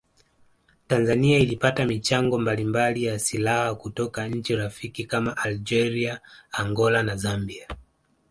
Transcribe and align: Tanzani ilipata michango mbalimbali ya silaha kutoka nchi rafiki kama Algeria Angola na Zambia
Tanzani 0.87 1.37
ilipata 1.41 1.85
michango 1.85 2.39
mbalimbali 2.39 3.03
ya 3.03 3.19
silaha 3.19 3.75
kutoka 3.75 4.27
nchi 4.27 4.55
rafiki 4.55 5.05
kama 5.05 5.37
Algeria 5.37 6.19
Angola 6.51 7.03
na 7.03 7.15
Zambia 7.15 7.67